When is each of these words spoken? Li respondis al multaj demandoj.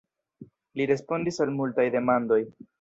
Li 0.81 0.87
respondis 0.93 1.39
al 1.47 1.55
multaj 1.61 1.89
demandoj. 2.01 2.43